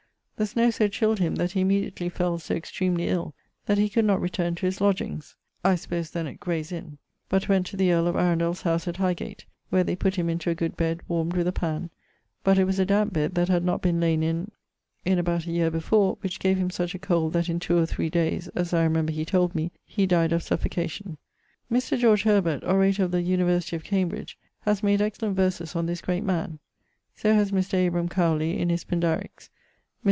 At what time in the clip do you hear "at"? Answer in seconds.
6.25-6.39, 8.87-8.97